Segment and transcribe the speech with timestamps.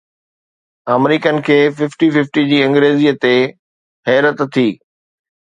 [0.95, 3.33] آمريڪين کي fifty fifty جي انگريزيءَ تي
[4.09, 4.67] حيرت ٿي